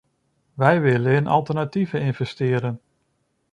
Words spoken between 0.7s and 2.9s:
willen in alternatieven investeren.